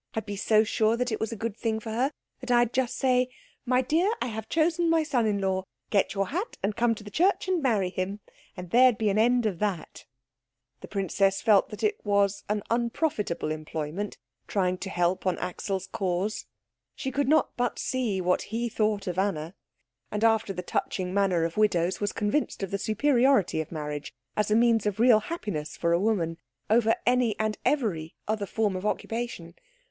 I'd 0.15 0.25
be 0.25 0.35
so 0.35 0.63
sure 0.63 0.97
that 0.97 1.11
it 1.11 1.19
was 1.19 1.31
a 1.31 1.35
good 1.35 1.55
thing 1.55 1.79
for 1.79 1.91
her 1.91 2.09
that 2.39 2.49
I'd 2.49 2.73
just 2.73 2.97
say: 2.97 3.29
'My 3.67 3.83
dear, 3.83 4.11
I 4.19 4.29
have 4.29 4.49
chosen 4.49 4.89
my 4.89 5.03
son 5.03 5.27
in 5.27 5.37
law. 5.37 5.63
Get 5.91 6.15
your 6.15 6.29
hat, 6.29 6.57
and 6.63 6.75
come 6.75 6.95
to 6.95 7.03
church 7.11 7.47
and 7.47 7.61
marry 7.61 7.91
him.' 7.91 8.19
And 8.57 8.71
there'd 8.71 8.97
be 8.97 9.11
an 9.11 9.19
end 9.19 9.45
of 9.45 9.59
that." 9.59 10.07
The 10.79 10.87
princess 10.87 11.39
felt 11.43 11.69
that 11.69 11.83
it 11.83 12.03
was 12.03 12.43
an 12.49 12.63
unprofitable 12.71 13.51
employment, 13.51 14.17
trying 14.47 14.79
to 14.79 14.89
help 14.89 15.27
on 15.27 15.37
Axel's 15.37 15.85
cause. 15.85 16.47
She 16.95 17.11
could 17.11 17.27
not 17.29 17.55
but 17.55 17.77
see 17.77 18.19
what 18.21 18.47
he 18.49 18.69
thought 18.69 19.05
of 19.05 19.19
Anna; 19.19 19.53
and 20.09 20.23
after 20.23 20.51
the 20.51 20.63
touching 20.63 21.13
manner 21.13 21.43
of 21.45 21.57
widows, 21.57 22.01
was 22.01 22.11
convinced 22.11 22.63
of 22.63 22.71
the 22.71 22.79
superiority 22.79 23.61
of 23.61 23.71
marriage, 23.71 24.15
as 24.35 24.49
a 24.49 24.55
means 24.55 24.87
of 24.87 24.99
real 24.99 25.19
happiness 25.19 25.77
for 25.77 25.93
a 25.93 25.99
woman, 26.01 26.37
over 26.71 26.95
any 27.05 27.37
and 27.37 27.59
every 27.63 28.15
other 28.27 28.47
form 28.47 28.75
of 28.75 28.83
occupation. 28.83 29.53